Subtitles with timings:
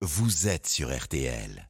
[0.00, 1.68] vous êtes sur RTL.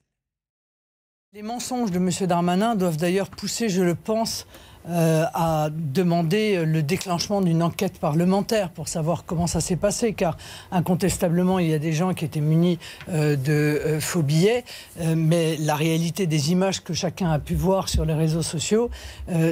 [1.33, 2.11] Les mensonges de M.
[2.27, 4.47] Darmanin doivent d'ailleurs pousser, je le pense,
[4.89, 10.37] euh, à demander le déclenchement d'une enquête parlementaire pour savoir comment ça s'est passé, car
[10.71, 12.79] incontestablement, il y a des gens qui étaient munis
[13.11, 14.65] euh, de euh, faux billets,
[15.01, 18.91] euh, mais la réalité des images que chacun a pu voir sur les réseaux sociaux,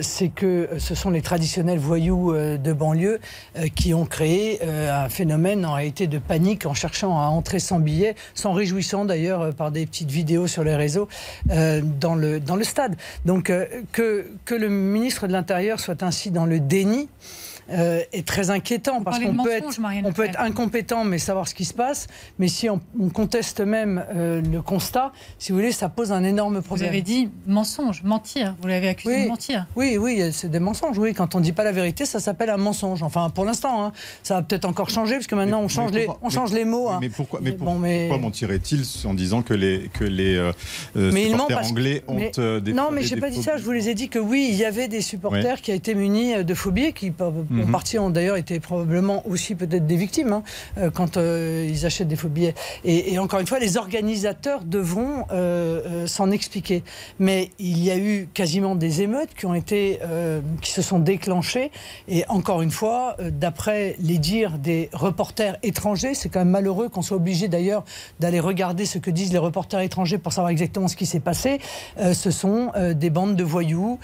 [0.02, 3.20] c'est que ce sont les traditionnels voyous de banlieue
[3.74, 8.14] qui ont créé un phénomène en réalité de panique en cherchant à entrer sans billet,
[8.34, 11.08] s'en réjouissant d'ailleurs par des petites vidéos sur les réseaux
[11.46, 12.96] dans, le, dans le stade.
[13.24, 13.52] Donc
[13.92, 17.08] que, que le ministre de l'Intérieur soit ainsi dans le déni
[17.70, 20.44] euh, est très inquiétant parce qu'on peut, être, Marianne on peut être Lefebvre.
[20.50, 22.06] incompétent mais savoir ce qui se passe,
[22.38, 26.22] mais si on, on conteste même euh, le constat, si vous voulez, ça pose un
[26.24, 26.88] énorme Vous problème.
[26.88, 28.54] avez dit mensonge, mentir.
[28.60, 29.24] Vous l'avez accusé Oui.
[29.24, 29.66] de mentir.
[29.76, 30.98] Oui, oui, c'est des mensonges.
[30.98, 33.02] Oui, quand on dit pas la vérité, ça s'appelle un mensonge.
[33.02, 33.92] Enfin, pour l'instant, hein.
[34.22, 36.58] ça va peut-être encore changer parce que maintenant Mais- on change les, on change mais-
[36.60, 36.88] les mots.
[36.88, 36.98] hein.
[37.00, 40.36] Mais pourquoi, mais Mais pour- bon, mais- pourquoi mentirait-il en disant que les, que les
[40.36, 40.52] euh,
[40.96, 43.42] euh, Mais il ment supporters anglais ont mais- euh, des non, mais j'ai pas dit
[43.42, 43.56] ça.
[43.56, 46.34] Je vous les ai dit que oui, il y avait des supporters qui été munis
[46.34, 47.10] euh, de phobies, qui
[47.64, 47.72] Mhm.
[47.72, 50.42] partie ont d'ailleurs été probablement aussi peut-être des victimes hein,
[50.78, 52.54] euh, quand euh, ils achètent des faux billets.
[52.84, 56.82] Et, et encore une fois, les organisateurs devront euh, s'en expliquer.
[57.18, 60.00] Mais il y a eu quasiment des émeutes qui ont été,
[60.60, 61.70] qui se sont déclenchées.
[62.08, 67.02] Et encore une fois, d'après les dires des reporters étrangers, c'est quand même malheureux qu'on
[67.02, 67.84] soit obligé d'ailleurs
[68.20, 71.60] d'aller regarder ce que disent les reporters étrangers pour savoir exactement ce qui s'est passé.
[72.12, 73.98] Ce sont des bandes de voyous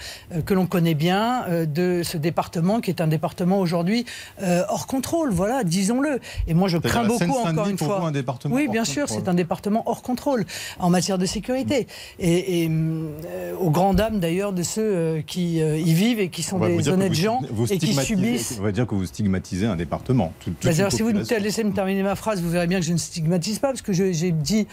[0.45, 4.05] que l'on connaît bien de ce département qui est un département aujourd'hui
[4.41, 5.31] euh, hors contrôle.
[5.31, 6.19] Voilà, disons-le.
[6.47, 7.99] Et moi, je crains beaucoup encore une pour fois.
[7.99, 10.45] vous, un département oui, bien sûr, c'est un département hors contrôle
[10.79, 11.87] en matière de sécurité.
[12.19, 16.29] Et, et, euh, aux grandes dames d'ailleurs de ceux euh, qui euh, y vivent et
[16.29, 18.57] qui sont des honnêtes vous- gens vous et qui subissent.
[18.59, 20.33] On va dire que vous stigmatisez un département.
[20.39, 22.85] tout- Bah, alors, si vous me laissez me terminer ma phrase, vous verrez bien que
[22.85, 24.67] je ne stigmatise pas, parce que j'ai dit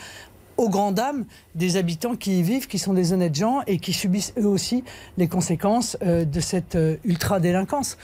[0.57, 3.93] aux grandes dames des habitants qui y vivent, qui sont des honnêtes gens et qui
[3.95, 4.85] subissent eux aussi
[5.17, 7.97] les conséquences de cette ultra-délinquance.